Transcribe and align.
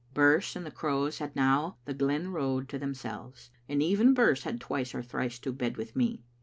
Birse 0.15 0.55
and 0.55 0.65
the 0.65 0.71
crows 0.71 1.19
had 1.19 1.35
now 1.35 1.77
the 1.85 1.93
glen 1.93 2.29
road 2.33 2.67
to 2.69 2.79
themselves, 2.79 3.51
and 3.69 3.83
even 3.83 4.15
Birse 4.15 4.41
had 4.41 4.59
twice 4.59 4.95
or 4.95 5.03
thrice 5.03 5.37
to 5.37 5.51
bed 5.51 5.77
with 5.77 5.95
me. 5.95 6.23